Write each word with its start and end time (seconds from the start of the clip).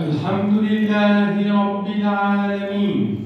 الحمد 0.00 0.58
لله 0.58 1.62
رب 1.62 1.86
العالمين. 1.86 3.16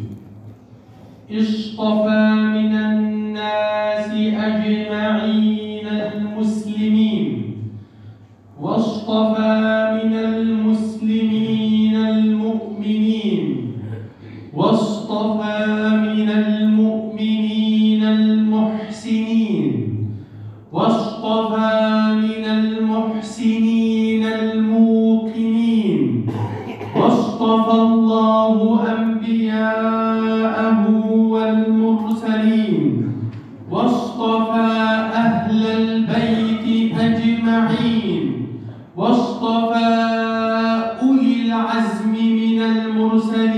اصطفى 1.30 2.34
من 2.34 2.72
الناس 2.76 4.10
أجمعين 4.48 5.86
المسلمين. 5.86 7.54
واصطفى 8.60 10.00
من 10.04 10.12
المسلمين 10.12 11.96
المؤمنين. 11.96 13.72
واصطفى 14.54 14.85
من 42.56 42.62
المرسلين 42.62 43.55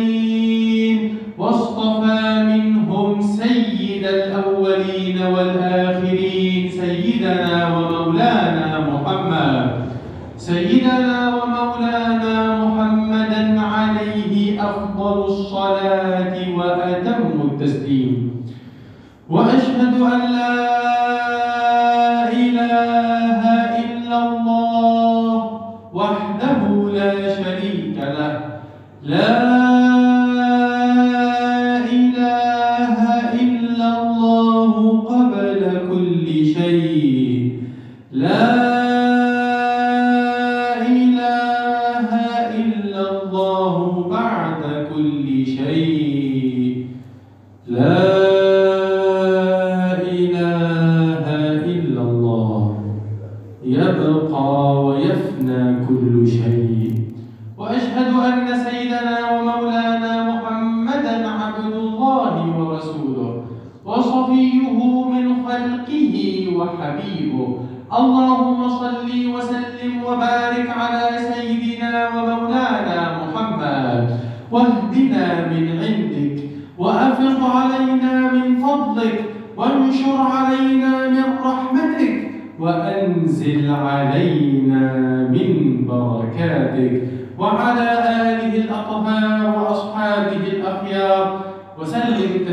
شيء. 45.59 46.87
لا 47.69 48.08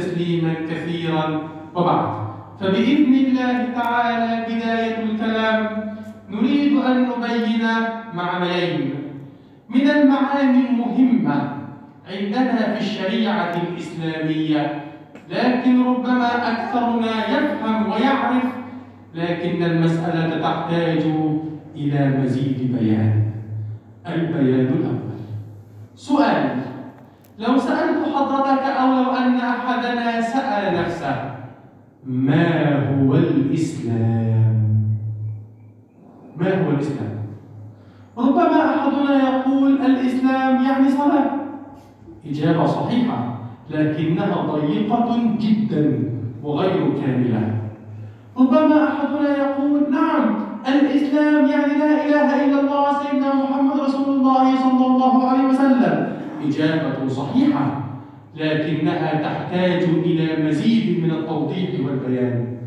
تسليما 0.06 0.54
كثيرا 0.70 1.42
وبعد. 1.76 2.10
فبإذن 2.60 3.14
الله 3.14 3.74
تعالى 3.76 4.46
بداية 4.46 5.04
الكلام 5.04 5.58
نريد 6.30 6.78
أن 6.78 7.10
نبين 7.10 7.66
معنيين. 8.14 8.94
من 9.70 9.90
المعاني 9.90 10.70
المهمة 10.70 11.38
عندنا 12.06 12.74
في 12.74 12.80
الشريعة 12.80 13.54
الإسلامية 13.64 14.82
لكن 15.30 15.84
ربما 15.84 16.52
أكثرنا 16.52 17.14
يفهم 17.38 17.92
ويعرف 17.92 18.46
لكن 19.16 19.64
المسألة 19.64 20.42
تحتاج 20.42 21.04
إلى 21.76 22.02
مزيد 22.24 22.78
بيان. 22.80 23.24
البيان 24.08 24.70
الأول. 24.70 25.18
سؤال 25.96 26.75
لو 27.40 27.58
سألت 27.58 28.16
حضرتك 28.16 28.64
أو 28.64 28.88
لو 28.88 29.12
أن 29.12 29.36
أحدنا 29.36 30.22
سأل 30.22 30.78
نفسه 30.82 31.36
ما 32.06 32.76
هو 32.90 33.16
الإسلام؟ 33.16 34.56
ما 36.38 36.66
هو 36.66 36.70
الإسلام؟ 36.72 37.16
ربما 38.18 38.76
أحدنا 38.76 39.30
يقول 39.30 39.72
الإسلام 39.82 40.64
يعني 40.66 40.90
صلاة 40.90 41.32
إجابة 42.30 42.66
صحيحة 42.66 43.38
لكنها 43.70 44.36
ضيقة 44.52 45.36
جدا 45.40 46.04
وغير 46.44 46.94
كاملة 47.02 47.56
ربما 48.38 48.88
أحدنا 48.88 49.38
يقول 49.38 49.92
نعم 49.92 50.36
الإسلام 50.68 51.46
يعني 51.46 51.74
لا 51.74 52.06
إله 52.06 52.46
إلا 52.46 52.60
الله 52.60 53.04
سيدنا 53.04 53.34
محمد 53.36 53.80
رسول 53.80 54.16
الله 54.16 54.56
صلى 54.56 54.86
الله 54.86 55.28
عليه 55.30 55.48
وسلم 55.48 56.15
إجابة 56.48 57.08
صحيحة 57.08 57.82
لكنها 58.36 59.22
تحتاج 59.22 59.84
إلى 59.84 60.48
مزيد 60.48 61.04
من 61.04 61.12
التوضيح 61.12 61.70
والبيان. 61.86 62.58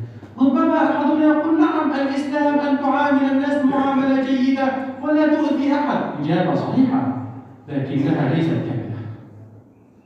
ربما 0.40 0.76
أحدنا 0.76 1.24
يقول 1.24 1.60
نعم 1.60 1.92
الإسلام 1.92 2.58
أن 2.58 2.78
تعامل 2.78 3.30
الناس 3.32 3.64
معاملة 3.64 4.24
جيدة 4.24 4.72
ولا 5.02 5.26
تؤذي 5.26 5.74
أحد. 5.74 5.98
إجابة 6.24 6.54
صحيحة 6.54 7.26
لكنها 7.68 8.34
ليست 8.34 8.50
كاملة. 8.50 8.98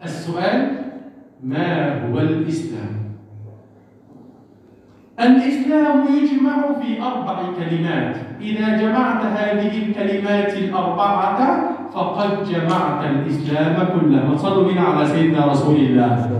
السؤال 0.05 0.79
ما 1.43 2.03
هو 2.06 2.19
الإسلام؟ 2.19 3.03
الإسلام 5.21 6.05
يجمع 6.15 6.73
في 6.81 7.03
أربع 7.03 7.43
كلمات. 7.59 8.17
إذا 8.41 8.77
جمعت 8.77 9.25
هذه 9.25 9.83
الكلمات 9.83 10.55
الأربعة 10.55 11.72
فقد 11.94 12.44
جمعت 12.44 13.04
الإسلام 13.04 13.76
كله. 13.94 14.36
صلوا 14.36 14.72
بنا 14.72 14.80
على 14.80 15.06
سيدنا 15.06 15.47
رسول 15.47 15.76
الله. 15.76 16.30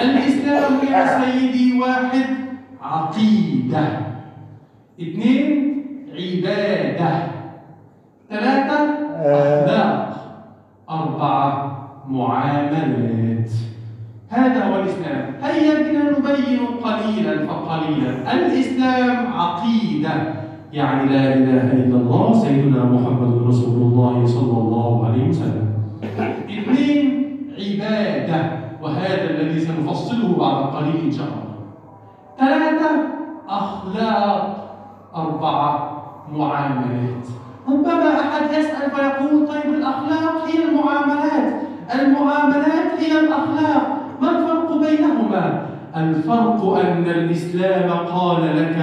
الإسلام 0.00 0.72
يا 0.92 1.02
سيدي 1.20 1.80
واحد 1.80 2.26
عقيدة. 2.82 3.86
اثنين 5.00 5.46
عبادة. 6.16 7.12
ثلاثة 8.30 8.78
أخلاق. 9.20 10.06
أربعة 10.90 11.52
معاملات. 12.08 13.50
هذا 14.30 14.64
هو 14.64 14.80
الإسلام. 14.80 15.34
هيا 15.42 15.74
بنا 15.82 16.10
نبين 16.10 16.66
قليلا 16.84 17.46
فقليلا. 17.46 18.32
الإسلام 18.32 19.32
عقيدة. 19.32 20.39
يعني 20.72 21.10
لا 21.10 21.34
إله 21.34 21.72
إلا 21.72 21.96
الله 21.96 22.34
سيدنا 22.34 22.84
محمد 22.84 23.42
رسول 23.48 23.76
الله 23.82 24.26
صلى 24.26 24.58
الله 24.58 25.06
عليه 25.06 25.28
وسلم. 25.28 25.66
اثنين 26.46 27.00
عبادة 27.58 28.40
وهذا 28.82 29.30
الذي 29.30 29.60
سنفصله 29.60 30.36
بعد 30.38 30.58
قليل 30.74 31.04
إن 31.04 31.10
شاء 31.10 31.26
الله. 31.26 31.50
ثلاثة 32.38 32.90
أخلاق 33.48 34.42
أربعة 35.16 36.02
معاملات. 36.32 37.26
ربما 37.68 38.10
أحد 38.20 38.42
يسأل 38.58 38.90
فيقول 38.90 39.46
طيب 39.48 39.74
الأخلاق 39.74 40.34
هي 40.46 40.64
المعاملات. 40.64 41.62
المعاملات 41.94 42.90
هي 42.98 43.20
الأخلاق. 43.20 43.82
ما 44.22 44.30
الفرق 44.30 44.68
بينهما؟ 44.78 45.66
الفرق 45.96 46.60
أن 46.64 47.04
الإسلام 47.04 47.90
قال 47.90 48.42
لك 48.56 48.78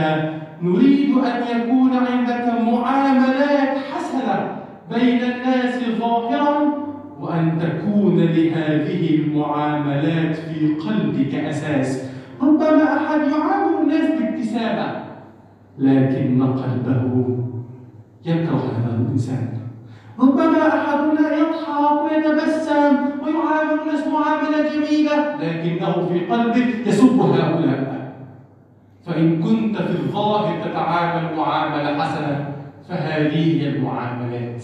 نريد 0.61 1.17
أن 1.17 1.57
يكون 1.57 1.91
عندك 1.93 2.45
معاملات 2.63 3.77
حسنة 3.77 4.57
بين 4.93 5.23
الناس 5.23 5.83
ظاهرا 5.99 6.73
وأن 7.19 7.59
تكون 7.59 8.19
لهذه 8.19 9.15
المعاملات 9.15 10.35
في 10.35 10.75
قلبك 10.75 11.35
أساس. 11.35 12.09
ربما 12.41 12.83
أحد 12.97 13.19
يعامل 13.19 13.81
الناس 13.81 14.11
بابتسامة 14.19 15.03
لكن 15.79 16.43
قلبه 16.43 17.37
يكره 18.25 18.71
هذا 18.77 18.97
الإنسان. 19.01 19.47
ربما 20.19 20.67
أحدنا 20.67 21.37
يضحك 21.37 22.01
ويعامل 23.23 23.81
الناس 23.81 24.07
معاملة 24.07 24.59
جميلة 24.73 25.35
لكنه 25.35 26.07
في 26.09 26.19
قلبه 26.19 26.67
يسب 26.87 27.19
هؤلاء. 27.19 27.96
فإن 29.07 29.43
كنت 29.43 29.77
في 29.77 29.89
الظاهر 29.99 30.63
تتعامل 30.65 31.37
معاملة 31.37 32.03
حسنة 32.03 32.53
فهذه 32.89 33.61
هي 33.61 33.69
المعاملات. 33.69 34.63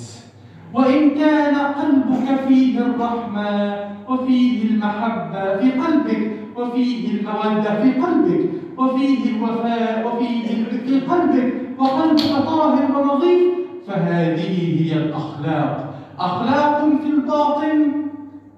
وإن 0.73 1.09
كان 1.09 1.55
قلبك 1.55 2.39
فيه 2.47 2.79
الرحمة 2.79 3.75
وفيه 4.09 4.63
المحبة 4.63 5.57
في 5.57 5.71
قلبك 5.71 6.31
وفيه 6.57 7.11
المودة 7.11 7.81
في 7.83 7.91
قلبك 8.01 8.49
وفيه 8.77 9.35
الوفاء 9.35 10.07
وفيه 10.07 10.47
في 10.85 10.99
قلبك 10.99 11.53
وقلبك 11.79 12.45
طاهر 12.45 12.97
ونظيف 12.97 13.53
فهذه 13.87 14.81
هي 14.81 14.97
الأخلاق. 14.97 15.93
أخلاق 16.19 16.79
في 17.03 17.09
الباطن 17.09 17.91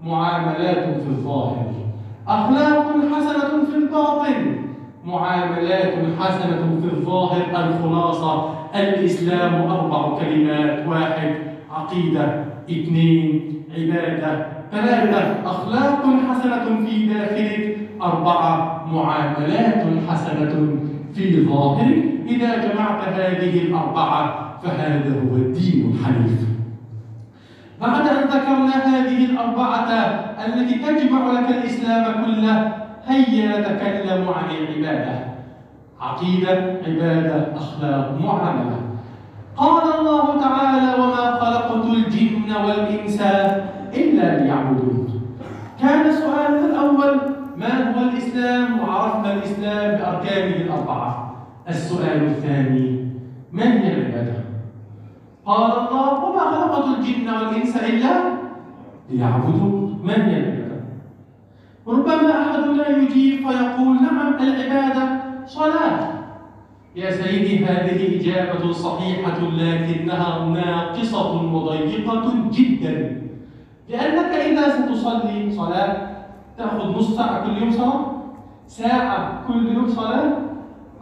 معاملات 0.03 1.01
في 1.01 1.07
الظاهر. 1.09 1.73
أخلاق 2.27 2.95
حسنة 3.13 3.65
في 3.71 3.75
الباطن 3.77 4.64
معاملات 5.05 5.93
حسنة 6.19 6.79
في 6.81 6.95
الظاهر 6.95 7.41
الخلاصة. 7.55 8.55
الإسلام 8.75 9.53
أربع 9.71 10.19
كلمات 10.19 10.87
واحد 10.87 11.35
عقيدة 11.71 12.45
اثنين 12.69 13.41
عبادة. 13.77 14.47
ثلاثة 14.71 15.49
أخلاق 15.49 16.03
حسنة 16.29 16.85
في 16.85 17.05
داخلك. 17.05 17.77
أربعة 18.01 18.85
معاملات 18.93 19.83
حسنة 20.09 20.77
في 21.13 21.45
ظاهرك. 21.45 22.03
إذا 22.27 22.67
جمعت 22.67 23.07
هذه 23.07 23.61
الأربعة 23.61 24.45
فهذا 24.63 25.09
هو 25.09 25.35
الدين 25.35 25.93
الحنيف. 25.93 26.45
بعد 27.81 28.07
أن 28.07 28.23
ذكرنا 28.23 28.75
هذه 28.85 29.25
الأربعة 29.25 29.89
التي 30.45 30.75
تجمع 30.75 31.31
لك 31.31 31.49
الإسلام 31.49 32.25
كله 32.25 32.84
هيا 33.05 33.59
نتكلم 33.59 34.29
عن 34.29 34.55
العبادة. 34.55 35.19
عقيدة 36.01 36.51
عبادة 36.87 37.55
أخلاق 37.55 38.17
معاملة. 38.23 38.79
قال 39.57 39.83
الله 39.99 40.41
تعالى 40.41 41.03
وما 41.03 41.39
خلقت 41.39 41.85
الجن 41.85 42.55
والإنس 42.65 43.21
إلا 43.93 44.43
ليعبدون. 44.43 45.21
كان 45.81 46.11
سؤالنا 46.11 46.65
الأول 46.65 47.19
ما 47.57 47.93
هو 47.93 48.09
الإسلام؟ 48.09 48.79
وعرفنا 48.79 49.33
الإسلام 49.33 49.91
بأركانه 49.97 50.55
الأربعة. 50.55 51.35
السؤال 51.69 52.23
الثاني 52.23 53.09
من 53.51 53.67
هي 53.67 53.93
العبادة؟ 53.93 54.33
قال 55.45 55.71
الله 55.71 56.23
وما 56.23 56.39
خلقت 56.39 56.97
الجن 56.97 57.29
والإنس 57.29 57.77
إلا 57.77 58.13
ليعبدوا 59.09 59.89
من 60.03 60.21
هي 60.21 60.37
العبادة؟ 60.39 60.54
ربما 61.87 62.31
أحدنا 62.41 62.89
يجيب 62.97 63.49
فيقول 63.49 63.95
نعم 64.01 64.33
العبادة 64.41 65.03
صلاة. 65.45 65.99
يا 66.95 67.11
سيدي 67.11 67.65
هذه 67.65 68.21
إجابة 68.21 68.71
صحيحة 68.71 69.39
لكنها 69.41 70.45
ناقصة 70.45 71.41
وضيقة 71.53 72.33
جدا. 72.51 73.21
لأنك 73.89 74.31
إذا 74.33 74.69
ستصلي 74.69 75.51
صلاة 75.51 75.97
تأخذ 76.57 76.97
نص 76.97 77.15
ساعة 77.15 77.45
كل 77.45 77.57
يوم 77.57 77.71
صلاة؟ 77.71 78.01
ساعة 78.67 79.41
كل 79.47 79.73
يوم 79.73 79.87
صلاة؟ 79.87 80.31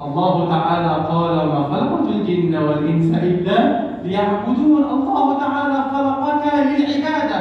الله 0.01 0.50
تعالى 0.50 1.07
قال 1.07 1.31
وما 1.31 1.63
خلقت 1.63 2.07
الجن 2.07 2.56
والإنس 2.56 3.18
إلا 3.24 3.83
ليعبدون. 4.03 4.83
الله 4.83 5.39
تعالى 5.39 5.79
خلقك 5.94 6.44
للعبادة. 6.56 7.39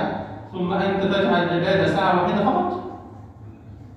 ثم 0.52 0.72
أنت 0.72 1.02
تجعل 1.02 1.42
العبادة 1.42 1.86
ساعة 1.86 2.22
واحدة 2.22 2.44
فقط. 2.44 2.91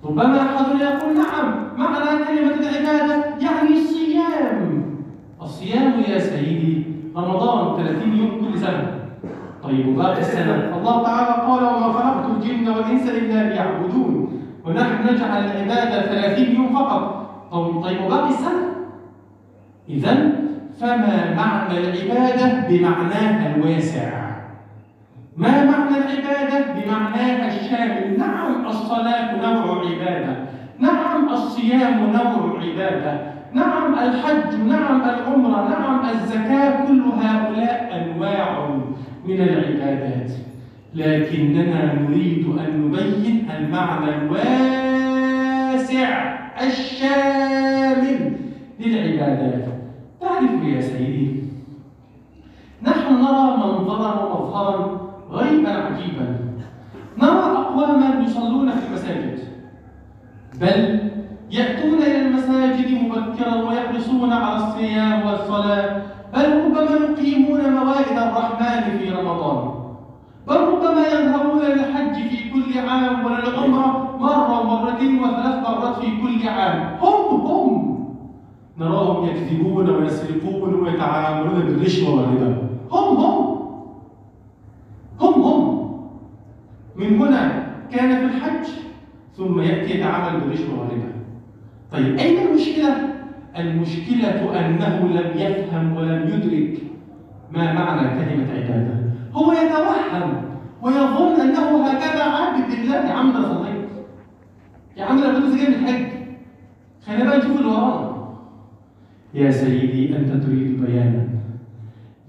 ربما 0.05 0.41
أحد 0.41 0.81
يقول 0.81 1.17
نعم. 1.17 1.67
معنى 1.77 2.25
كلمة 2.25 2.69
العبادة 2.69 3.25
يعني 3.39 3.73
الصيام. 3.73 4.85
الصيام 5.41 5.93
يا 6.07 6.19
سيدي 6.19 6.83
رمضان 7.17 7.85
30 7.85 8.17
يوم 8.17 8.31
كل 8.41 8.59
سنة. 8.59 8.99
طيب 9.63 9.87
وباقي 9.87 10.19
السنة. 10.19 10.77
الله 10.77 11.03
تعالى 11.03 11.41
قال 11.47 11.63
وما 11.63 11.93
خلقت 11.93 12.25
الجن 12.29 12.69
والإنس 12.69 13.09
إلا 13.09 13.49
ليعبدون. 13.49 14.41
ونحن 14.65 15.13
نجعل 15.13 15.45
العبادة 15.45 16.01
30 16.05 16.55
يوم 16.55 16.73
فقط. 16.73 17.25
طيب, 17.51 17.83
طيب 17.83 18.05
وباقي 18.05 18.29
السنة. 18.29 18.65
إذا 19.89 20.31
فما 20.81 21.33
معنى 21.35 21.77
العبادة 21.77 22.67
بمعناها 22.69 23.55
الواسع؟ 23.55 24.24
ما 25.37 25.63
معنى 25.63 25.97
العبادة؟ 25.97 26.73
بمعناها 26.73 27.47
الشامل. 27.47 28.19
نعم 28.19 28.65
الصلاة 28.65 29.35
نوع 29.35 29.85
عبادة. 29.85 30.35
نعم 30.79 31.29
الصيام 31.29 32.11
نوع 32.13 32.59
عبادة. 32.63 33.33
نعم 33.53 33.93
الحج 33.93 34.55
نعم 34.67 35.01
العمرة 35.01 35.69
نعم 35.69 36.05
الزكاة. 36.09 36.85
كل 36.87 37.01
هؤلاء 37.01 37.77
أنواع 37.95 38.69
من 39.25 39.41
العبادات. 39.41 40.31
لكننا 40.95 41.93
نريد 41.93 42.45
أن 42.59 42.81
نبين 42.81 43.49
المعنى 43.57 44.09
الواسع 44.15 46.09
الشامل 46.61 48.19
للعبادات. 48.79 49.65
تعرف 50.21 50.63
يا 50.63 50.81
سيدي 50.81 51.43
نحن 52.83 53.13
نرى 53.13 53.57
منظرا 53.57 54.23
ومظهرا 54.23 55.04
غيبا 55.31 55.69
عجيبا. 55.69 56.39
نرى 57.17 57.57
أقواما 57.57 58.23
يصلون 58.25 58.71
في 58.71 58.87
المساجد؟ 58.87 59.39
بل 60.61 60.99
يأتون 61.51 61.97
إلى 61.97 62.21
المساجد 62.21 62.91
مبكرا 62.91 63.55
ويحرصون 63.55 64.33
على 64.33 64.55
الصيام 64.55 65.25
والصلاة 65.25 66.01
بل 66.33 66.65
ربما 66.65 66.95
يقيمون 67.05 67.59
موائد 67.73 68.17
الرحمن 68.17 68.97
في 68.97 69.09
رمضان. 69.09 69.71
بل 70.47 70.57
ربما 70.57 71.07
يذهبون 71.07 71.61
للحج 71.61 72.15
في 72.29 72.49
كل 72.49 72.79
عام 72.79 73.25
وللعمرة 73.25 74.17
مرة 74.19 74.59
ومرتين 74.59 75.19
وثلاث 75.19 75.69
مرات 75.69 75.95
في 75.95 76.07
كل 76.21 76.49
عام. 76.49 76.97
هم 77.01 77.41
هم. 77.41 77.95
نراهم 78.77 79.25
يكذبون 79.25 79.89
ويسرقون 79.89 80.73
ويتعاملون 80.73 81.59
بالرشوة 81.59 82.09
والربا 82.09 82.57
هم 82.91 83.17
هم 85.19 85.41
هم 85.43 85.85
من 86.95 87.17
هنا 87.19 87.67
كان 87.91 88.17
في 88.29 88.35
الحج 88.35 88.65
ثم 89.37 89.59
يأتي 89.61 89.97
يتعامل 89.99 90.39
بالرشوة 90.39 90.79
والربا 90.79 91.11
طيب 91.91 92.17
أين 92.17 92.47
المشكلة؟ 92.47 93.15
المشكلة 93.59 94.59
أنه 94.59 95.07
لم 95.07 95.31
يفهم 95.37 95.97
ولم 95.97 96.27
يدرك 96.33 96.81
ما 97.51 97.73
معنى 97.73 98.07
كلمة 98.09 98.47
عبادة. 98.53 98.99
هو 99.33 99.51
يتوهم 99.51 100.45
ويظن 100.81 101.41
أنه 101.41 101.87
هكذا 101.87 102.23
عابد 102.23 102.71
لله 102.73 102.95
يا 102.95 103.13
عم 103.13 103.33
صليت 103.33 103.89
يا 104.97 105.05
عم 105.05 105.17
أنا 105.23 105.39
كنت 105.39 105.55
جاي 105.55 105.67
من 105.67 105.73
الحج. 105.73 106.05
خلينا 107.05 107.23
بقى 107.25 107.37
نشوف 107.37 107.57
اللي 107.59 107.67
ورانا 107.71 108.15
يا 109.33 109.51
سيدي 109.51 110.17
أنت 110.17 110.43
تريد 110.43 110.81
بيانا 110.85 111.27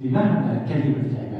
لمعنى 0.01 0.61
كلمة 0.69 0.97
العبادة. 1.11 1.36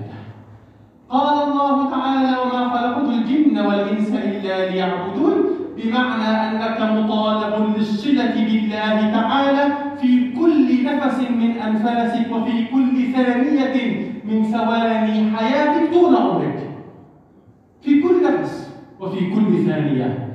قال 1.11 1.43
الله 1.51 1.91
تعالى 1.91 2.37
وما 2.41 2.69
خلقت 2.69 3.09
الجن 3.09 3.59
والإنس 3.59 4.09
إلا 4.11 4.71
ليعبدون 4.71 5.35
بمعنى 5.77 6.29
أنك 6.49 6.81
مطالب 6.81 7.77
للصلة 7.77 8.35
بالله 8.35 9.11
تعالى 9.13 9.75
في 10.01 10.33
كل 10.33 10.85
نفس 10.85 11.19
من 11.31 11.51
أنفاسك 11.51 12.33
وفي 12.33 12.65
كل 12.65 13.13
ثانية 13.13 14.07
من 14.25 14.45
ثواني 14.45 15.37
حياتك 15.37 15.93
طول 15.95 16.17
عمرك. 16.17 16.71
في 17.83 18.03
كل 18.03 18.15
نفس 18.25 18.75
وفي 19.01 19.31
كل 19.31 19.67
ثانية. 19.67 20.29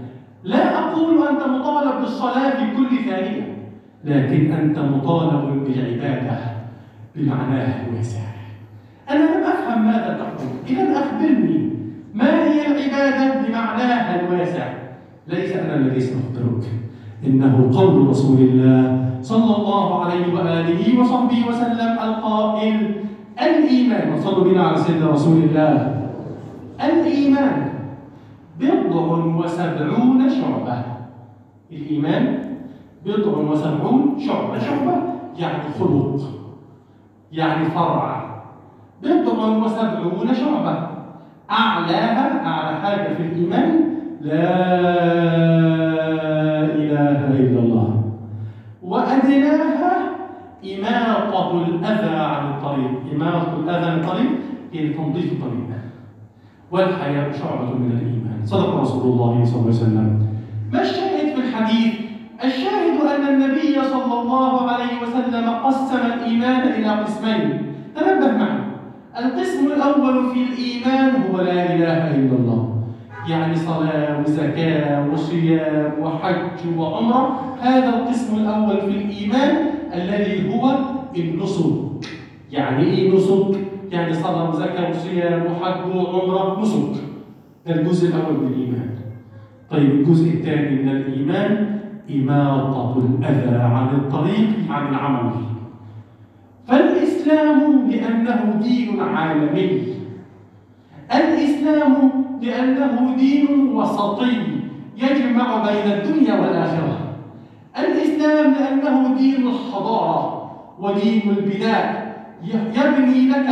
لا 0.44 0.80
أقول 0.80 1.28
أنت 1.28 1.44
مطالب 1.48 2.02
بالصلاة 2.02 2.50
في 2.50 2.78
كل 2.78 2.98
ثانية 3.10 3.58
لكن 4.04 4.52
أنت 4.52 4.80
مطالب 4.80 5.64
بالعبادة 5.64 6.38
بمعناها 7.16 7.86
الواسع 7.88 8.20
لم 9.42 9.48
أفهم 9.48 9.86
ماذا 9.86 10.18
تقول. 10.20 10.50
إذا 10.70 11.00
أخبرني 11.00 11.70
ما 12.14 12.44
هي 12.44 12.68
العبادة 12.68 13.42
بمعناها 13.42 14.20
الواسع؟ 14.20 14.74
ليس 15.28 15.52
أنا 15.56 15.76
الذي 15.76 16.00
سأخبرك. 16.00 16.70
إنه 17.26 17.70
قول 17.74 18.08
رسول 18.08 18.40
الله 18.40 19.10
صلى 19.22 19.56
الله 19.58 20.06
عليه 20.06 20.34
وآله 20.34 21.00
وصحبه 21.00 21.48
وسلم 21.50 22.00
القائل 22.04 22.96
الإيمان 23.42 24.14
وصلوا 24.14 24.44
بنا 24.44 24.64
على 24.64 24.78
سيدنا 24.78 25.10
رسول 25.10 25.44
الله. 25.44 26.02
الإيمان 26.84 27.70
بضع 28.60 29.26
وسبعون 29.26 30.30
شعبة. 30.30 30.84
الإيمان 31.72 32.40
بضع 33.06 33.38
وسبعون 33.38 34.16
شعبة. 34.20 34.60
شعبة 34.60 34.96
يعني 35.38 35.64
خلق 35.80 36.20
يعني 37.32 37.66
فرع. 37.66 38.21
بضع 39.04 39.48
وسبعون 39.48 40.34
شعبة 40.34 40.88
أعلاها 41.52 42.46
أعلى 42.46 42.78
حاجة 42.82 43.14
في 43.14 43.24
الإيمان 43.24 43.70
لا 44.22 44.44
إله 46.76 47.20
إلا 47.28 47.60
الله. 47.60 48.04
وأدناها 48.84 49.94
إماطة 50.66 51.66
الأذى 51.66 52.16
عن 52.16 52.44
الطريق. 52.54 52.92
إماطة 53.16 53.60
الأذى 53.60 53.86
عن 53.86 53.98
الطريق 54.00 54.32
هي 54.74 54.94
تنظيف 54.94 55.32
الطريق. 55.32 55.70
والحياة 56.72 57.32
شعبة 57.32 57.74
من 57.76 57.92
الإيمان. 57.92 58.46
صدق 58.46 58.76
رسول 58.76 59.14
الله 59.14 59.46
صلى 59.46 59.56
الله 59.56 59.68
عليه 59.68 59.84
وسلم. 59.84 60.08
ما 60.74 60.82
الشاهد 60.82 61.36
في 61.36 61.42
الحديث؟ 61.42 61.94
الشاهد 62.44 62.98
أن 63.02 63.34
النبي 63.34 63.76
صلى 63.82 64.22
الله 64.22 64.70
عليه 64.70 64.94
وسلم 65.04 65.50
قسم 65.50 66.02
الإيمان 66.06 66.62
إلى 66.62 66.90
قسمين. 66.90 67.66
تنبه 67.96 68.32
معي 68.38 68.61
القسم 69.20 69.68
الأول 69.68 70.30
في 70.34 70.44
الإيمان 70.44 71.12
هو 71.32 71.42
لا 71.42 71.76
إله 71.76 72.16
إلا 72.16 72.36
الله. 72.36 72.84
يعني 73.30 73.56
صلاة 73.56 74.22
وزكاة 74.22 75.10
وصيام 75.14 75.94
وحج 76.02 76.78
وعمرة. 76.78 77.40
هذا 77.62 77.90
القسم 77.90 78.36
الأول 78.36 78.82
في 78.82 78.88
الإيمان 78.98 79.56
الذي 79.94 80.54
هو 80.56 80.76
النسك 81.18 81.66
يعني 82.52 82.84
إيه 82.84 83.16
نسك؟ 83.16 83.60
يعني 83.92 84.14
صلاة 84.14 84.50
وزكاة 84.50 84.90
وصيام 84.90 85.44
وحج 85.46 85.96
وعمرة 85.96 86.62
نسك 86.62 87.02
ده 87.68 87.76
الجزء 87.76 88.10
الأول 88.10 88.34
من 88.34 88.48
الإيمان. 88.48 88.90
طيب 89.72 89.92
الجزء 89.92 90.34
الثاني 90.34 90.84
من 90.84 90.90
الإيمان 90.90 91.80
إماطة 92.16 92.98
الأذى 92.98 93.56
عن 93.56 93.88
الطريق 93.96 94.50
عن 94.70 94.88
العمل. 94.94 95.32
فالإسلام 96.68 97.90
لأنه 97.90 98.60
دين 98.64 99.00
عالمي. 99.00 99.84
الإسلام 101.16 101.94
لأنه 102.42 103.16
دين 103.18 103.76
وسطي 103.76 104.38
يجمع 104.98 105.48
بين 105.66 105.92
الدنيا 105.92 106.34
والآخرة. 106.40 106.98
الإسلام 107.80 108.54
لأنه 108.54 109.18
دين 109.18 109.48
الحضارة 109.48 110.52
ودين 110.80 111.22
البناء 111.38 111.86
يبني 112.44 113.28
لك 113.30 113.50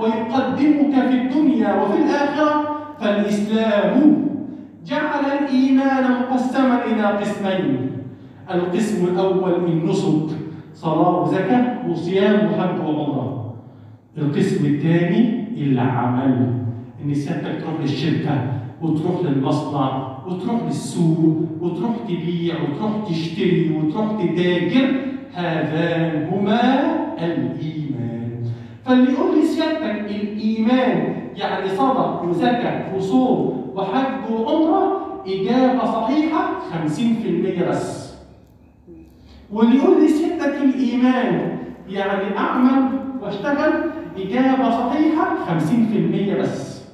ويقدمك 0.00 0.94
في 1.08 1.14
الدنيا 1.22 1.82
وفي 1.82 1.98
الآخرة. 2.02 2.76
فالإسلام 3.00 4.24
جعل 4.86 5.24
الإيمان 5.38 6.04
مقسما 6.20 6.84
إلى 6.84 7.02
قسمين. 7.02 7.90
القسم 8.50 9.04
الأول 9.04 9.54
النسك 9.64 10.39
صلاة 10.80 11.22
وزكاة 11.22 11.90
وصيام 11.90 12.46
وحج 12.46 12.80
وعمرة. 12.80 13.54
القسم 14.18 14.66
الثاني 14.66 15.48
العمل. 15.56 16.64
إن 17.04 17.14
سيادتك 17.14 17.62
تروح 17.62 17.80
للشركة 17.80 18.52
وتروح 18.82 19.14
للمصنع 19.24 20.18
وتروح 20.26 20.62
للسوق 20.66 21.36
وتروح 21.60 21.96
تبيع 22.08 22.54
وتروح 22.62 23.08
تشتري 23.08 23.76
وتروح 23.76 24.06
تتاجر. 24.22 24.88
هذان 25.34 26.28
هما 26.32 26.60
الإيمان. 27.18 28.44
فاللي 28.84 29.12
يقول 29.12 29.36
لي 29.36 29.44
سيادتك 29.44 30.10
الإيمان 30.10 31.14
يعني 31.36 31.68
صدق 31.68 32.24
وزكاة 32.24 32.96
وصوم 32.96 33.72
وحج 33.74 34.32
وعمرة 34.32 35.00
إجابة 35.26 35.84
صحيحة 35.84 36.48
50% 36.72 37.68
بس. 37.68 38.09
واللي 39.52 39.76
يقول 39.76 40.00
لي 40.02 40.08
سيادتك 40.08 40.62
الإيمان. 40.62 41.58
يعني 41.88 42.38
أعمل 42.38 42.88
وأشتغل 43.22 43.72
إجابة 44.18 44.70
صحيحة 44.70 45.26
50% 45.48 46.40
بس 46.40 46.84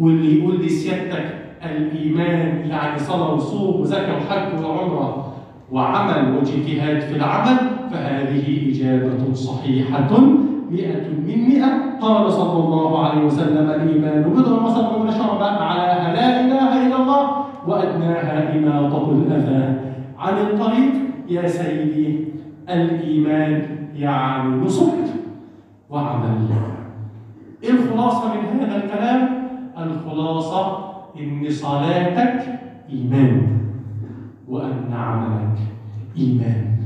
واللي 0.00 0.38
يقول 0.38 0.60
لي 0.60 0.68
سيادتك 0.68 1.34
الإيمان 1.64 2.70
يعني 2.70 2.98
صلاة 2.98 3.34
وصوم 3.34 3.80
وزكاة 3.80 4.16
وحج 4.16 4.64
وعمرة 4.64 5.32
وعمل 5.72 6.36
واجتهاد 6.36 7.00
في 7.00 7.16
العمل 7.16 7.56
فهذه 7.90 8.70
إجابة 8.70 9.34
صحيحة 9.34 10.20
مئة 10.70 11.08
من 11.26 11.48
مئة. 11.48 12.00
قال 12.00 12.32
صلى 12.32 12.64
الله 12.64 13.04
عليه 13.04 13.24
وسلم 13.24 13.70
الإيمان 13.70 14.22
بضع 14.22 14.62
وسبعون 14.62 15.10
شعبة 15.10 15.46
على 15.46 16.16
لا 16.16 16.40
إله 16.40 16.86
إلا 16.86 16.96
الله 16.96 17.44
وأدناها 17.66 18.58
إماطة 18.58 19.10
الأذى. 19.12 19.74
عن 20.18 20.38
الطريق 20.38 21.09
يا 21.30 21.48
سيدي 21.48 22.24
الإيمان 22.68 23.62
يعني 23.96 24.48
نصح 24.56 24.92
وعمل. 25.90 26.48
إيه 27.62 27.70
الخلاصة 27.70 28.34
من 28.34 28.60
هذا 28.60 28.84
الكلام؟ 28.84 29.48
الخلاصة 29.78 30.90
إن 31.20 31.50
صلاتك 31.50 32.60
إيمان 32.92 33.58
وأن 34.48 34.92
عملك 34.92 35.58
إيمان. 36.18 36.76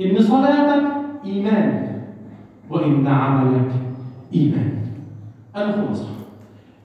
إن 0.00 0.22
صلاتك 0.22 0.86
إيمان 1.24 1.92
وإن 2.70 3.06
عملك 3.06 3.70
إيمان. 4.34 4.72
الخلاصة. 5.56 6.08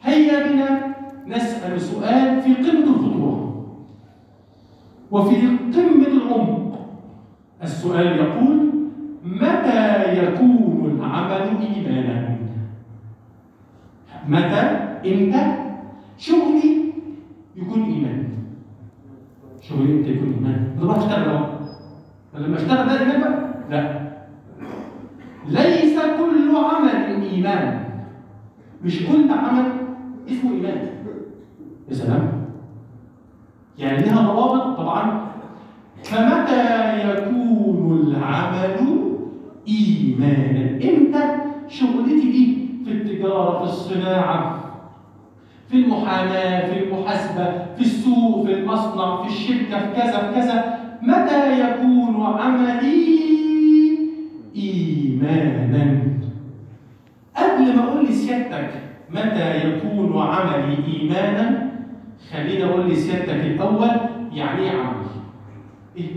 هيا 0.03 0.47
بنا 0.47 0.95
نسأل 1.27 1.81
سؤال 1.81 2.41
في 2.41 2.53
قمة 2.53 2.95
الخطورة 2.95 3.44
وفي 5.15 5.35
قمة 5.47 6.07
العمق. 6.07 6.87
السؤال 7.63 8.07
يقول 8.07 8.71
متى 9.23 10.13
يكون 10.23 10.99
العمل 10.99 11.57
إيمانا؟ 11.61 12.37
متى؟ 14.27 14.61
إمتى؟ 15.13 15.43
شغلي 16.17 16.93
يكون 17.55 17.83
إيمان 17.83 18.27
شغلي 19.61 19.93
إمتى 19.93 20.09
يكون 20.09 20.33
إيمان 20.33 20.75
بروح 20.79 20.97
أشتغل 20.97 21.29
أهو 21.29 21.45
فلما 22.33 22.55
أشتغل 22.57 22.87
ده 22.87 23.11
إيمان 23.11 23.53
لا. 23.69 24.05
ليس 25.47 25.99
كل 25.99 26.55
عمل 26.55 27.21
إيمان. 27.23 27.85
مش 28.83 29.07
كل 29.07 29.31
عمل 29.31 29.65
اسمه 30.29 30.51
إيمان. 30.51 30.87
يا 31.89 31.93
سلام. 31.93 32.31
يعني 33.77 34.03
لها 34.03 34.21
ضوابط؟ 34.33 34.74
فمتى 36.03 36.99
يكون 37.09 38.07
العمل 38.07 38.75
إيمانا؟ 39.67 40.69
إمتى؟ 40.83 41.35
شغلتي 41.67 42.31
دي 42.31 42.57
في 42.85 42.91
التجارة 42.91 43.57
في 43.57 43.63
الصناعة 43.63 44.59
في 45.69 45.77
المحاماة 45.77 46.73
في 46.73 46.83
المحاسبة 46.83 47.45
في 47.75 47.81
السوق 47.81 48.45
في 48.45 48.53
المصنع 48.53 49.23
في 49.23 49.27
الشركة 49.27 49.79
في 49.79 50.01
كذا 50.01 50.17
في 50.31 50.35
كذا. 50.35 50.79
متى 51.01 51.59
يكون 51.61 52.23
عملي 52.25 53.15
إيمانا؟ 54.55 56.01
قبل 57.37 57.75
ما 57.75 57.83
أقول 57.83 58.05
لسيادتك 58.05 58.69
متى 59.11 59.67
يكون 59.69 60.17
عملي 60.21 60.77
إيمانا 60.87 61.69
خليني 62.33 62.63
أقول 62.65 62.89
لسيادتك 62.89 63.45
الأول 63.45 63.89
يعني 64.35 64.59
إيه 64.59 64.71
عمل؟ 64.71 65.05
إيه؟ 65.97 66.11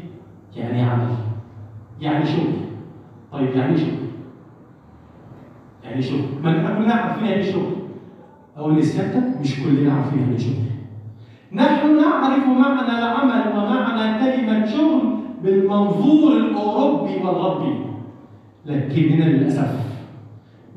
يعني 0.57 0.79
إيه 0.79 0.85
عمل؟ 0.85 1.09
يعني 2.01 2.27
شغل 2.27 2.53
طيب 3.33 3.51
يعني 3.57 3.73
إيه 3.73 3.77
شغل؟ 3.79 3.99
يعني 5.85 6.03
شغل 6.03 6.21
ما 6.43 6.51
إحنا 6.59 6.79
كلنا 6.79 6.95
عارفين 6.95 7.25
يعني 7.27 7.43
إيه 7.43 7.53
شغل 7.53 7.73
أقول 8.57 8.77
لسيادتك 8.77 9.41
مش 9.41 9.63
كلنا 9.65 9.93
عارفين 9.93 10.19
يعني 10.19 10.33
إيه 10.33 10.39
شغل 10.39 10.55
نحن 11.53 11.97
نعرف 11.97 12.47
معنى 12.49 12.99
العمل 12.99 13.53
ومعنى 13.59 14.25
كلمة 14.25 14.67
شغل 14.67 15.03
بالمنظور 15.43 16.37
الأوروبي 16.37 17.17
والغربي 17.17 17.75
لكننا 18.67 19.25
للأسف 19.25 19.89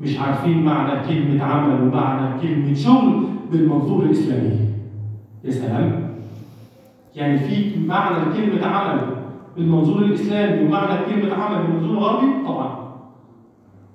مش 0.00 0.18
عارفين 0.18 0.62
معنى 0.64 1.08
كلمة 1.08 1.44
عمل 1.44 1.82
ومعنى 1.82 2.40
كلمة 2.40 2.74
شغل 2.74 3.26
بالمنظور 3.52 4.04
الإسلامي 4.04 4.58
يا 5.44 5.50
سلام 5.50 6.01
يعني 7.14 7.38
في 7.38 7.78
معنى 7.86 8.24
كلمة 8.36 8.66
عمل 8.66 9.00
بالمنظور 9.56 10.02
الإسلامي 10.02 10.64
ومعنى 10.66 11.04
كلمة 11.04 11.34
عمل 11.34 11.66
بالمنظور 11.66 11.90
الغربي؟ 11.96 12.46
طبعا. 12.46 12.82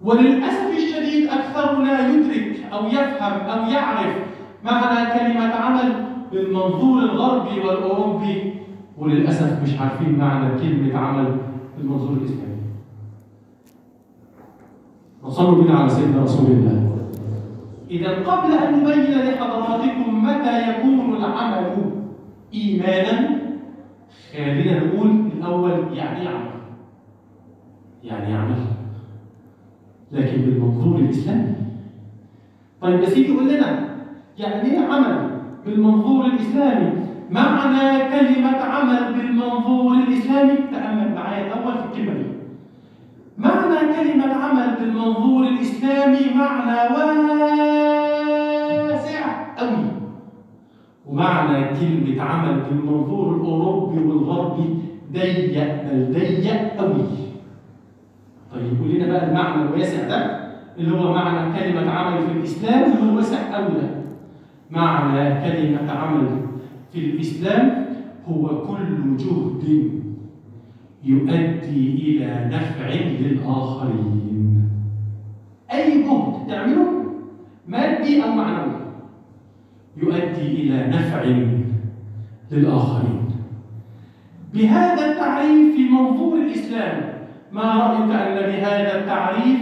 وللأسف 0.03 0.77
الشديد 0.77 1.29
أكثرنا 1.29 2.07
يدرك 2.07 2.63
أو 2.73 2.87
يفهم 2.87 3.33
أو 3.33 3.69
يعرف 3.69 4.15
معنى 4.63 5.19
كلمة 5.19 5.53
عمل 5.53 6.05
بالمنظور 6.31 6.99
الغربي 6.99 7.59
والأوروبي 7.59 8.53
وللأسف 8.97 9.63
مش 9.63 9.79
عارفين 9.79 10.17
معنى 10.17 10.59
كلمة 10.59 10.97
عمل 10.97 11.37
بالمنظور 11.77 12.17
الإسلامي. 12.17 12.57
وصلوا 15.23 15.63
بنا 15.63 15.79
على 15.79 15.89
سيدنا 15.89 16.23
رسول 16.23 16.51
الله. 16.51 16.97
إذا 17.91 18.09
قبل 18.09 18.53
أن 18.53 18.83
نبين 18.83 19.29
لحضراتكم 19.29 20.23
متى 20.23 20.69
يكون 20.69 21.15
العمل 21.15 21.96
إيمانا. 22.53 23.37
خلينا 24.33 24.85
نقول 24.85 25.09
الأول 25.37 25.71
يعني 25.93 26.21
إيه 26.21 26.27
عمل 26.29 26.51
يعني 28.03 28.33
عمل 28.33 28.55
لكن 30.11 30.41
بالمنظور 30.41 30.99
الإسلامي. 30.99 31.53
طيب 32.81 33.05
سيدي 33.05 33.33
قول 33.37 33.49
لنا 33.49 33.89
يعني 34.37 34.61
إيه 34.71 34.79
عمل 34.79 35.29
بالمنظور 35.65 36.25
الإسلامي؟ 36.25 36.91
معنى 37.31 37.99
كلمة 38.09 38.57
عمل 38.57 39.13
بالمنظور 39.13 39.93
الإسلامي 39.93 40.55
تأمل 40.71 41.15
معايا 41.15 41.47
الأول 41.47 41.73
في 41.77 41.85
الكلمة 41.85 42.13
دي. 42.13 42.25
معنى 43.37 43.93
كلمة 43.93 44.33
عمل 44.33 44.75
بالمنظور 44.79 45.47
الإسلامي 45.47 46.33
معنى 46.35 46.93
واسع 48.87 49.23
أوي. 49.59 49.96
ومعنى 51.09 51.65
كلمة 51.79 52.21
عمل 52.21 52.61
بالمنظور 52.69 53.35
الأوروبي 53.35 53.99
والغربي 53.99 54.75
ضيق 55.13 55.83
بل 55.91 56.13
ضيق 56.13 56.79
أوي 56.79 57.03
طيب 58.53 58.79
قول 58.81 58.89
لنا 58.95 59.07
بقى 59.07 59.27
المعنى 59.29 59.61
الواسع 59.61 60.07
ده 60.07 60.47
اللي 60.77 60.97
هو 60.99 61.13
معنى 61.13 61.59
كلمة 61.59 61.91
عمل 61.91 62.21
في 62.27 62.31
الإسلام 62.31 62.83
اللي 62.91 63.11
هو 63.11 63.15
واسع 63.15 63.57
أوي 63.57 63.67
ده 63.73 63.89
معنى 64.71 65.41
كلمة 65.51 65.91
عمل 65.91 66.27
في 66.93 66.99
الإسلام 66.99 67.85
هو 68.27 68.47
كل 68.67 69.17
جهد 69.17 69.91
يؤدي 71.03 71.93
إلى 72.03 72.49
نفع 72.55 72.89
للآخرين. 72.89 74.69
أي 75.73 76.03
جهد 76.03 76.47
تعمله 76.47 76.87
مادي 77.67 78.23
أو 78.23 78.31
معنوي. 78.31 78.76
يؤدي 79.97 80.47
إلى 80.61 80.87
نفع 80.87 81.21
للآخرين. 82.51 83.25
بهذا 84.53 85.11
التعريف 85.11 85.75
في 85.75 85.89
منظور 85.89 86.37
الإسلام 86.37 87.13
ما 87.51 87.61
رأيك 87.61 88.11
أن 88.11 88.51
بهذا 88.51 88.99
التعريف 88.99 89.59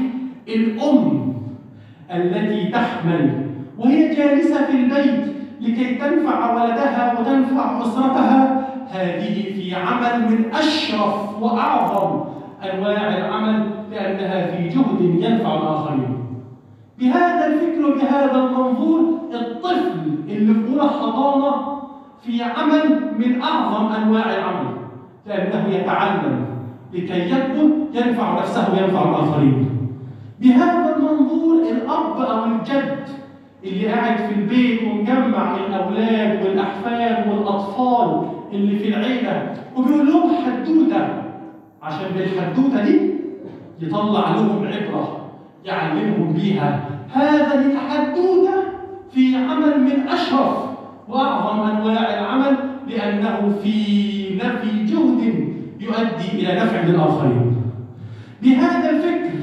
الأم 0.47 1.33
التي 2.11 2.67
تحمل 2.71 3.45
وهي 3.77 4.15
جالسة 4.15 4.65
في 4.65 4.71
البيت 4.71 5.35
لكي 5.61 5.95
تنفع 5.95 6.53
ولدها 6.53 7.19
وتنفع 7.19 7.81
أسرتها؟ 7.81 8.67
هذه 8.91 9.53
في 9.53 9.75
عمل 9.75 10.31
من 10.31 10.45
أشرف 10.53 11.41
وأعظم 11.41 12.23
أنواع 12.63 13.17
العمل 13.17 13.69
لأنها 13.91 14.51
في 14.51 14.67
جهد 14.69 15.01
ينفع 15.01 15.53
الآخرين. 15.57 16.17
بهذا 16.99 17.47
الفكر 17.47 17.85
وبهذا 17.85 18.35
المنظور 18.35 19.14
الطفل 19.33 20.01
اللي 20.29 20.53
في 20.53 20.81
حضانة 20.81 21.75
في 22.23 22.43
عمل 22.43 23.01
من 23.17 23.41
أعظم 23.41 23.85
أنواع 23.85 24.33
العمل. 24.35 24.75
لأنه 25.25 25.75
يتعلم 25.75 26.45
لكي 26.93 27.31
يكبر 27.31 27.69
ينفع 27.93 28.39
نفسه 28.39 28.73
وينفع 28.73 29.09
الآخرين. 29.09 29.69
بهذا 30.41 30.95
المنظور 30.95 31.55
الأب 31.71 32.19
أو 32.21 32.43
الجد 32.45 33.05
اللي 33.63 33.87
قاعد 33.87 34.17
في 34.17 34.33
البيت 34.39 34.81
ومجمع 34.83 35.55
الأولاد 35.57 36.45
والأحفاد 36.45 37.27
والأطفال 37.31 38.21
اللي 38.53 38.79
في 38.79 38.87
العيلة 38.87 39.53
وبيقول 39.75 40.07
لهم 40.07 40.29
حدوتة 40.45 41.07
عشان 41.83 42.07
بالحدوتة 42.15 42.83
دي 42.85 43.11
يطلع 43.81 44.29
لهم 44.29 44.65
عبرة 44.67 45.17
يعلمهم 45.65 46.33
بيها. 46.33 46.79
هذا 47.13 47.65
الحدوتة 47.65 48.53
في 49.15 49.35
عمل 49.35 49.79
من 49.81 50.07
أشرف 50.07 50.57
وأعظم 51.09 51.59
أنواع 51.59 52.13
العمل 52.19 52.55
لأنه 52.87 53.53
في 53.63 54.05
في 54.39 54.85
جهد 54.85 55.21
يؤدي 55.79 56.29
إلى 56.33 56.59
نفع 56.59 56.81
للآخرين. 56.81 57.55
بهذا 58.41 58.89
الفكر 58.89 59.39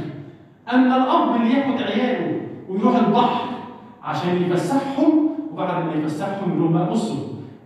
أن 0.73 0.93
الأب 0.93 1.37
اللي 1.37 1.55
ياخد 1.55 1.83
عياله 1.83 2.41
ويروح 2.69 2.97
البحر 2.97 3.45
عشان 4.03 4.43
يفسحهم 4.43 5.29
وبعد 5.53 5.85
ما 5.85 5.93
يفسحهم 5.93 6.59
يقول 6.59 6.73
بقى 6.73 6.91
بصوا 6.91 7.17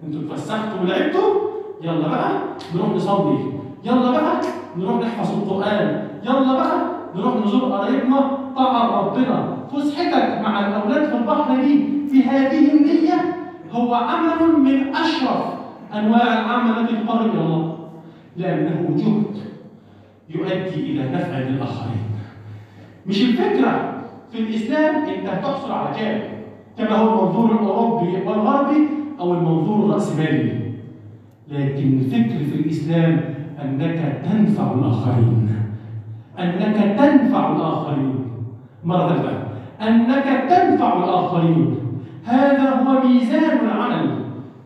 أنتوا 0.07 0.21
اتفسحتوا 0.21 0.81
ولعبتوا؟ 0.83 1.35
يلا 1.83 2.09
بقى 2.09 2.31
نروح 2.75 2.89
نصلي. 2.89 3.39
يلا 3.85 4.11
بقى 4.11 4.41
نروح 4.77 5.01
نحفظ 5.01 5.35
القرآن. 5.43 6.09
يلا 6.25 6.53
بقى 6.53 6.77
نروح 7.17 7.35
نزور 7.47 7.73
قرايبنا. 7.73 8.39
طاعة 8.57 9.01
ربنا. 9.01 9.57
فسحتك 9.73 10.41
مع 10.43 10.67
الأولاد 10.67 11.13
دي 11.67 11.85
في 12.11 12.23
هذه 12.23 12.73
النية 12.73 13.37
هو 13.73 13.95
عمل 13.95 14.59
من 14.59 14.97
أشرف 14.97 15.45
أنواع 15.95 16.41
العمل 16.41 16.81
التي 16.81 16.97
تقرب 16.97 17.31
إلى 17.35 17.41
الله. 17.41 17.79
لأنه 18.37 18.95
جهد 18.97 19.37
يؤدي 20.29 20.93
إلى 20.93 21.13
نفع 21.13 21.39
للآخرين. 21.39 22.07
مش 23.07 23.23
الفكرة 23.23 24.03
في 24.33 24.39
الإسلام 24.39 24.95
أنت 24.95 25.27
هتحصل 25.29 25.73
على 25.73 25.97
كام 25.97 26.21
كما 26.79 26.97
هو 26.97 27.21
المنظور 27.21 27.53
الأوروبي 27.53 28.17
والغربي 28.27 28.89
أو 29.21 29.35
المنظور 29.35 29.87
الرأسمالي. 29.87 30.73
لكن 31.49 31.99
الفكر 31.99 32.45
في 32.45 32.55
الإسلام 32.55 33.21
أنك 33.63 34.23
تنفع 34.25 34.73
الآخرين. 34.75 35.49
أنك 36.39 36.99
تنفع 36.99 37.57
الآخرين. 37.57 38.15
مرة 38.85 39.09
ثالثة 39.09 39.46
أنك 39.83 40.25
تنفع 40.51 41.05
الآخرين. 41.05 41.77
هذا 42.25 42.71
هو 42.71 43.09
ميزان 43.09 43.59
العمل. 43.67 44.11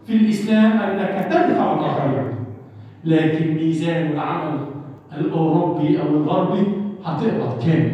في 0.06 0.16
الإسلام 0.16 0.72
أنك 0.72 1.28
تنفع 1.32 1.74
الآخرين. 1.74 2.26
لكن 3.04 3.54
ميزان 3.54 4.06
العمل 4.12 4.58
الأوروبي 5.18 6.00
أو 6.00 6.06
الغربي 6.06 6.66
هتقبض 7.04 7.64
كام؟ 7.66 7.92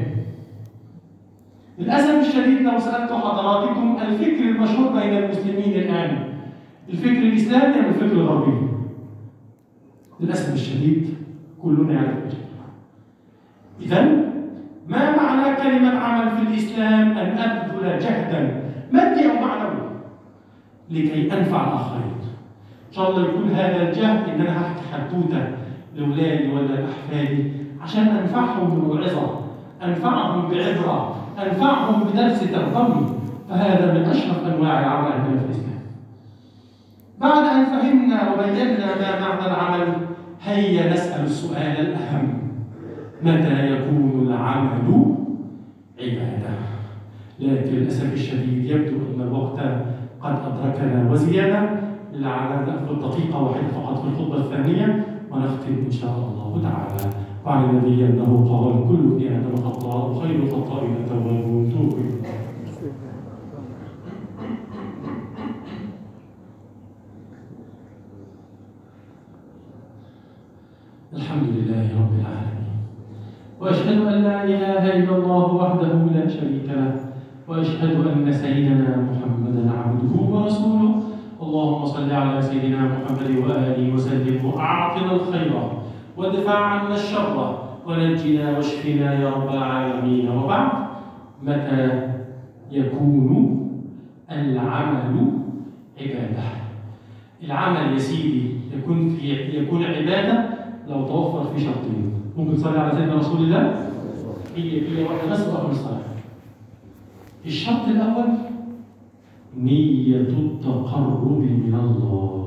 للأسف 1.79 2.29
الشديد 2.29 2.63
لو 2.63 2.79
سألت 2.79 3.13
حضراتكم 3.13 3.97
الفكر 4.03 4.45
المشهور 4.45 4.93
بين 4.93 5.17
المسلمين 5.17 5.73
الآن؟ 5.81 6.29
الفكر 6.89 7.19
الإسلامي 7.19 7.75
أم 7.75 7.85
الفكر 7.85 8.13
الغربي؟ 8.13 8.69
للأسف 10.21 10.55
الشديد 10.55 11.15
كلنا 11.63 11.93
يعرف 11.93 12.35
إذا 13.81 14.27
كلمة 15.62 15.99
عمل 15.99 16.31
في 16.31 16.42
الإسلام 16.42 17.19
أن 17.19 17.38
أبذل 17.38 17.99
جهدا. 17.99 18.62
مادي 18.92 19.31
أو 19.31 19.47
معنوي؟ 19.47 19.77
لكي 20.90 21.33
أنفع 21.38 21.64
الآخرين. 21.69 22.16
إن 22.88 22.92
شاء 22.92 23.11
الله 23.11 23.29
يكون 23.29 23.51
هذا 23.51 23.88
الجهد 23.88 24.29
إن 24.29 24.40
أنا 24.40 24.62
هحكي 24.62 24.83
حدوتة 24.92 25.49
لأولادي 25.97 26.53
ولا 26.53 26.66
لأحفادي 26.66 27.53
عشان 27.81 28.07
أنفعهم 28.07 28.71
بموعظة 28.71 29.40
أنفعهم 29.85 30.51
بعبرة 30.51 31.16
أنفعهم 31.47 32.05
بدرس 32.05 32.40
تربوي. 32.40 33.07
فهذا 33.51 33.92
من 33.92 34.05
أشرف 34.11 34.47
أنواع 34.47 34.81
العمل 34.81 35.12
عندنا 35.12 35.38
في 35.40 35.45
الإسلام. 35.45 35.81
بعد 37.21 37.45
أن 37.45 37.64
فهمنا 37.64 38.33
وبينا 38.33 38.87
ما 38.87 39.21
معنى 39.21 39.47
العمل 39.47 39.92
هيا 40.45 40.92
نسأل 40.92 41.25
السؤال 41.25 41.81
الأهم. 41.81 42.42
متى 43.23 43.66
يكون 43.71 44.27
العمل 44.29 45.16
عبادة. 46.01 46.51
لكن 47.41 47.71
للأسف 47.71 48.13
الشديد 48.13 48.65
يبدو 48.65 48.97
أن 49.15 49.21
الوقت 49.21 49.59
قد 50.21 50.37
أدركنا 50.47 51.11
وزيادة. 51.13 51.71
لعلنا 52.13 52.67
نأخذ 52.67 53.01
دقيقة 53.01 53.43
واحدة 53.43 53.69
فقط 53.69 54.03
في 54.03 54.09
الخطبة 54.09 54.37
الثانية 54.37 55.07
ونختم 55.31 55.75
إن 55.87 55.91
شاء 55.91 56.17
الله 56.19 56.63
تعالى. 56.63 57.15
وعن 57.47 57.71
النبي 57.71 58.07
أنه 58.07 58.49
قال 58.51 58.89
كل 58.89 59.25
ابن 59.25 59.37
آدم 59.37 59.57
خطاء 59.57 60.11
وخير 60.11 60.37
الخطائين 60.43 60.97
التوابون 60.97 61.71
توبوا 61.73 61.99
إلى 61.99 62.09
الله. 62.09 62.37
الحمد 71.13 71.49
لله 71.49 71.87
رب 72.01 72.13
العالمين 72.21 72.77
وأشهد 73.67 73.99
أن 74.07 74.23
لا 74.23 74.45
إله 74.45 74.83
إلا 74.97 75.17
الله 75.17 75.55
وحده 75.55 75.95
لا 76.15 76.29
شريك 76.29 76.71
له. 76.71 76.95
وأشهد 77.49 78.07
أن 78.07 78.33
سيدنا 78.33 79.11
محمدا 79.11 79.67
عبده 79.67 80.15
ورسوله. 80.15 81.03
اللهم 81.43 81.85
صل 81.85 82.11
على 82.11 82.43
سيدنا 82.43 82.81
محمد 82.95 83.31
وآله 83.43 83.95
وسلم. 83.95 84.39
وأعطنا 84.47 85.13
الخير 85.13 85.53
وادفع 86.17 86.59
عنا 86.59 86.95
الشر 86.95 87.59
ونجنا 87.87 88.57
واشفنا 88.57 89.15
يا 89.15 89.29
رب 89.35 89.49
العالمين. 89.51 90.31
وبعد 90.31 90.71
متى 91.43 91.83
يكون 92.71 93.27
العمل 94.31 95.17
عبادة؟ 96.01 96.47
العمل 97.43 97.93
يا 97.93 97.99
سيدي 97.99 98.43
يكون 98.79 99.09
في 99.09 99.27
يكون 99.59 99.85
عبادة 99.85 100.37
لو 100.89 101.07
توفر 101.07 101.45
في 101.51 101.61
شرطين. 101.67 102.26
ممكن 102.37 102.57
تصلي 102.57 102.79
على 102.79 102.99
سيدنا 102.99 103.14
رسول 103.14 103.44
الله. 103.44 103.90
هي 104.57 104.81
هي 104.99 105.05
واحدة 105.05 105.31
بس 105.31 105.49
واخر 105.49 105.70
الصلاة. 105.70 106.01
الشرط 107.46 107.88
الأول 107.88 108.29
نية 109.59 110.16
التقرب 110.16 111.27
من 111.31 111.75
الله. 111.75 112.46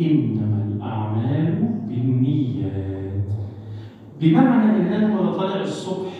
إنما 0.00 0.64
الأعمال 0.68 1.68
بالنيات. 1.88 3.26
بمعنى 4.20 4.76
إن 4.76 4.92
أنا 4.92 5.16
وأنا 5.20 5.32
طالع 5.32 5.60
الصبح 5.60 6.12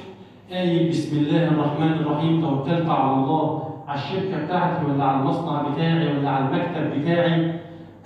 قايل 0.51 0.89
بسم 0.89 1.19
الله 1.19 1.49
الرحمن 1.49 1.93
الرحيم 1.93 2.41
توكلت 2.41 2.89
على 2.89 3.15
الله 3.17 3.63
على 3.89 3.99
الشركة 4.01 4.45
بتاعتي 4.45 4.87
ولا 4.87 5.05
على 5.05 5.21
المصنع 5.21 5.69
بتاعي 5.69 6.19
ولا 6.19 6.31
على 6.31 6.45
المكتب 6.49 7.01
بتاعي 7.01 7.53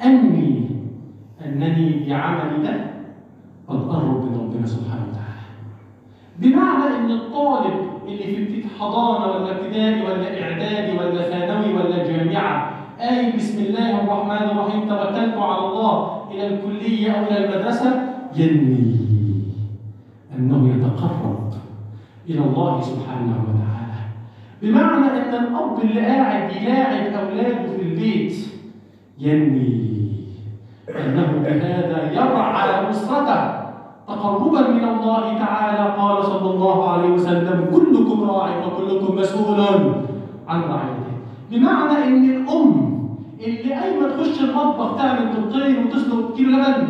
أنوي 0.04 0.60
أنني 1.46 2.08
بعملي 2.08 2.62
ده 2.62 2.90
أتقرب 3.70 4.24
من 4.24 4.40
ربنا 4.40 4.66
سبحانه 4.66 5.04
وتعالى. 5.10 5.46
بمعنى 6.38 6.96
إن 6.96 7.10
الطالب 7.10 7.90
اللي 8.08 8.46
في 8.46 8.64
حضانه 8.80 9.26
ولا 9.26 9.50
ابتدائي 9.50 10.02
ولا 10.02 10.42
إعدادي 10.42 10.98
ولا 10.98 11.22
ثانوي 11.30 11.74
ولا 11.74 12.06
جامعة 12.08 12.70
قايل 13.00 13.36
بسم 13.36 13.62
الله 13.62 14.02
الرحمن 14.02 14.50
الرحيم 14.50 14.80
توكلت 14.88 15.36
على 15.36 15.66
الله 15.66 16.22
إلى 16.30 16.46
الكلية 16.46 17.10
أو 17.12 17.24
إلى 17.24 17.44
المدرسة؟ 17.44 17.90
ينوي 18.36 18.94
أنه 20.38 20.74
يتقرب 20.74 21.52
إلى 22.28 22.40
الله 22.40 22.80
سبحانه 22.80 23.44
وتعالى. 23.48 24.00
بمعنى 24.62 25.06
إن 25.06 25.34
الأب 25.34 25.80
اللي 25.82 26.00
قاعد 26.00 26.56
يلاعب 26.56 27.12
أولاده 27.12 27.72
في 27.76 27.82
البيت 27.82 28.34
ينوي 29.18 29.90
أنه 30.88 31.32
بهذا 31.44 32.12
يرعى 32.12 32.90
أسرته. 32.90 33.59
تقربا 34.10 34.68
من 34.68 34.84
الله 34.84 35.38
تعالى 35.38 35.94
قال 35.98 36.24
صلى 36.24 36.50
الله 36.50 36.90
عليه 36.90 37.10
وسلم 37.10 37.66
كلكم 37.74 38.30
راع 38.30 38.66
وكلكم 38.66 39.16
مسؤول 39.16 39.60
عن 40.48 40.60
رعيته. 40.62 41.10
بمعنى 41.50 42.04
إن 42.04 42.24
الأم 42.30 43.00
اللي 43.40 43.74
قايمه 43.74 44.08
تخش 44.08 44.40
المطبخ 44.40 44.96
تعمل 44.96 45.26
بيضتين 45.26 45.86
وتسلق 45.86 46.36
كيلو 46.36 46.58
لبن 46.58 46.88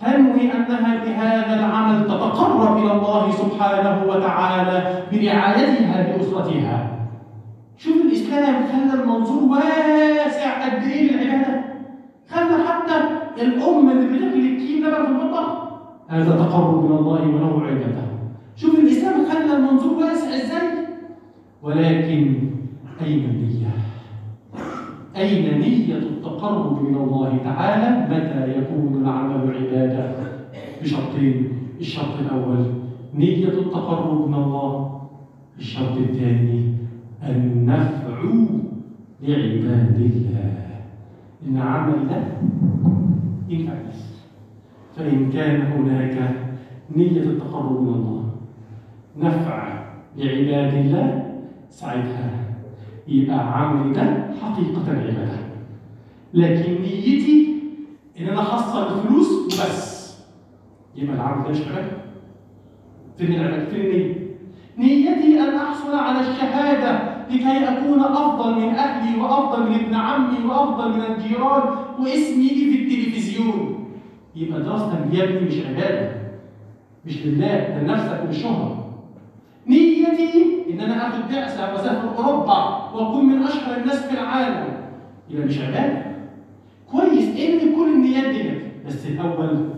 تنوي 0.00 0.52
أنها 0.52 1.04
بهذا 1.04 1.54
العمل 1.60 2.04
تتقرب 2.04 2.76
إلى 2.76 2.92
الله 2.92 3.30
سبحانه 3.30 4.04
وتعالى 4.08 5.02
برعايتها 5.12 6.02
لأسرتها. 6.02 6.90
شوف 7.76 7.96
الإسلام 7.96 8.54
خلى 8.72 9.02
المنظور 9.02 9.42
واسع 9.42 10.64
قد 10.64 10.82
إيه 10.82 11.12
للعبادة. 11.12 11.64
خلى 12.30 12.56
حتى 12.68 12.96
الأم 13.42 13.90
اللي 13.90 14.06
بتاكل 14.06 14.46
الكيلو 14.46 14.88
لبن 14.88 15.04
في 15.04 15.10
المطبخ 15.10 15.63
هذا 16.08 16.36
تقرب 16.36 16.84
من 16.84 16.96
الله 16.96 17.28
وله 17.28 17.66
عبادة. 17.66 18.04
شوف 18.56 18.78
الإسلام 18.78 19.26
خلى 19.30 19.56
المنظور 19.56 19.96
واسع 19.96 20.28
إزاي؟ 20.28 20.68
ولكن 21.62 22.34
أين 23.02 23.24
النية؟ 23.24 23.70
أين 25.16 25.58
نية 25.60 25.96
التقرب 25.96 26.82
من 26.82 26.94
الله 26.96 27.38
تعالى؟ 27.44 28.06
متى 28.14 28.58
يكون 28.58 29.02
العمل 29.02 29.56
عبادة؟ 29.56 30.14
بشرطين 30.82 31.48
الشرط 31.80 32.18
الأول 32.20 32.66
نية 33.14 33.48
التقرب 33.48 34.28
من 34.28 34.34
الله. 34.34 35.00
الشرط 35.58 35.96
الثاني 35.96 36.74
النفع 37.22 38.22
لعباد 39.22 40.00
الله. 40.00 40.54
إن 41.48 41.56
عمل 41.56 42.08
ده 42.08 42.22
ينفع 43.48 43.72
الناس. 43.72 44.13
فإن 44.96 45.30
كان 45.32 45.60
هناك 45.60 46.36
نية 46.96 47.20
التقرب 47.20 47.80
من 47.82 47.88
الله 47.94 48.24
نفع 49.16 49.84
لعباد 50.16 50.74
الله 50.74 51.34
ساعتها 51.70 52.30
يبقى 53.08 53.58
عملي 53.60 53.92
ده 53.94 54.02
حقيقة 54.42 54.82
عبادة 54.88 55.38
لكن 56.34 56.72
نيتي 56.82 57.54
إن 58.20 58.28
أنا 58.28 58.40
أحصل 58.42 58.98
الفلوس 58.98 59.28
وبس 59.46 60.04
يبقى 60.96 61.16
العمل 61.16 61.44
ده 61.44 61.50
مش 61.50 61.58
عبادة 61.68 61.96
فين 63.18 63.34
العبادة؟ 63.34 63.64
فين 63.70 63.80
النية؟ 63.80 64.14
نيتي 64.78 65.40
أن 65.40 65.54
أحصل 65.54 65.94
على 65.94 66.20
الشهادة 66.20 67.14
لكي 67.30 67.64
أكون 67.68 68.00
أفضل 68.00 68.54
من 68.60 68.68
أهلي 68.74 69.20
وأفضل 69.20 69.68
من 69.70 69.74
ابن 69.74 69.94
عمي 69.94 70.44
وأفضل 70.48 70.92
من 70.92 71.00
الجيران 71.00 71.62
واسمي 72.00 72.48
في 72.48 72.82
التلفزيون 72.82 73.63
يبقى 74.36 74.58
دي 75.10 75.18
يا 75.18 75.24
ابني 75.24 75.40
مش 75.40 75.54
عبادة 75.66 76.12
مش 77.06 77.26
لله 77.26 77.46
ده 77.68 77.82
لنفسك 77.82 78.20
وللشهره 78.24 78.94
نيتي 79.68 80.04
إن 80.74 80.80
أنا 80.80 81.08
آخد 81.08 81.32
بعثة 81.32 81.72
وأسافر 81.72 82.16
أوروبا 82.18 82.90
وأكون 82.94 83.24
من 83.26 83.42
أشهر 83.42 83.80
الناس 83.80 84.06
في 84.06 84.14
العالم. 84.14 84.74
يبقى 85.30 85.46
مش 85.46 85.58
عبادة. 85.58 86.02
كويس 86.90 87.28
انوي 87.40 87.76
كل 87.76 87.92
النيات 87.94 88.34
دي 88.34 88.50
بس 88.86 89.06
الأول 89.06 89.68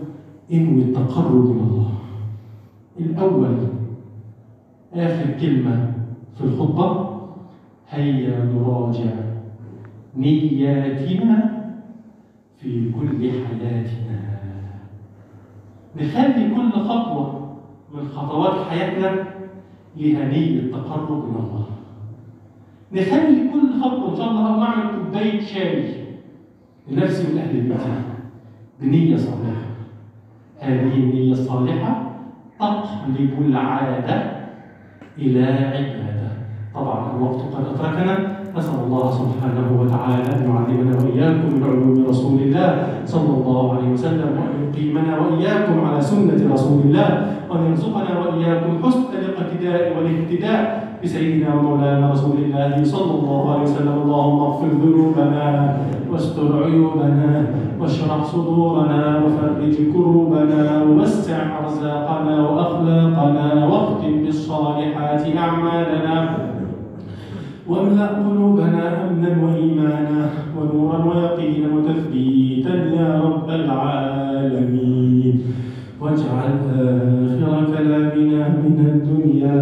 انوي 0.53 0.81
التقرب 0.81 1.49
من 1.49 1.59
الله. 1.67 1.91
الأول 2.99 3.57
آخر 4.93 5.31
كلمة 5.41 5.93
في 6.37 6.43
الخطبة 6.43 7.17
هيا 7.89 8.45
نراجع 8.45 9.11
نياتنا 10.15 11.63
في 12.61 12.91
كل 12.91 13.31
حياتنا. 13.31 14.36
نخلي 16.01 16.55
كل 16.55 16.71
خطوة 16.71 17.55
من 17.93 18.07
خطوات 18.07 18.67
حياتنا 18.69 19.25
لها 19.97 20.25
نية 20.25 20.71
تقرب 20.71 21.29
من 21.29 21.35
الله. 21.35 21.65
نخلي 22.91 23.49
كل 23.49 23.81
خطوة 23.81 24.11
إن 24.11 24.15
شاء 24.17 24.29
الله 24.29 24.47
أو 24.53 24.59
نعمل 24.59 24.95
كوباية 24.95 25.41
شاي 25.41 25.93
لنفسي 26.87 27.33
ولأهل 27.33 27.61
بيتي 27.61 28.01
بنية 28.81 29.15
صالحة. 29.17 29.67
هذه 30.59 30.93
النية 30.93 31.31
الصالحة 31.31 32.11
تقلب 32.59 33.33
العادة 33.39 34.37
إلى 35.17 35.43
عبادة. 35.43 36.31
طبعا 36.75 37.15
الوقت 37.17 37.41
قد 37.55 37.65
أدركنا 37.65 38.36
نسأل 38.57 38.79
الله 38.87 39.05
سبحانه 39.11 39.67
وتعالى 39.81 40.23
أن 40.35 40.41
يعلمنا 40.49 40.93
وإياكم 40.97 41.47
من 41.55 41.63
علوم 41.63 42.05
رسول 42.09 42.41
الله 42.41 42.69
صلى 43.05 43.31
الله 43.37 43.63
عليه 43.75 43.89
وسلم 43.93 44.29
وأن 44.37 44.53
يقيمنا 44.65 45.13
وإياكم 45.19 45.85
على 45.85 46.01
سنة 46.01 46.53
رسول 46.53 46.79
الله 46.85 47.09
وأن 47.49 47.61
يرزقنا 47.69 48.19
وإياكم 48.19 48.71
حسن 48.83 49.13
الاقتداء 49.13 49.93
والاهتداء 49.97 50.87
بسيدنا 51.03 51.55
ومولانا 51.55 52.11
رسول 52.11 52.37
الله 52.37 52.83
صلى 52.83 53.13
الله 53.19 53.51
عليه 53.51 53.61
وسلم. 53.61 53.95
اللهم 54.03 54.39
اغفر 54.39 54.67
ذنوبنا 54.67 55.77
واستر 56.11 56.63
عيوبنا 56.63 57.45
واشرح 57.79 58.23
صدورنا 58.23 59.21
وفرج 59.23 59.75
كروبنا 59.93 60.83
ووسع 60.83 61.37
أرزاقنا 61.63 62.35
وأخلاقنا 62.49 63.65
واختم 63.65 64.13
بالصالحات 64.25 65.23
أعمالنا. 65.37 66.17
واملأ 67.69 68.07
قلوبنا 68.07 68.83
أمنا 69.03 69.31
وإيمانا 69.43 70.29
ونورا 70.57 70.97
ويقينا 71.05 71.67
وتثبيتا 71.75 72.73
يا 72.99 73.09
رب 73.25 73.49
العالمين 73.49 75.35
واجعل 76.01 76.53
آخر 77.47 77.65
كلامنا 77.75 78.41
من 78.63 78.77
الدنيا 78.91 79.55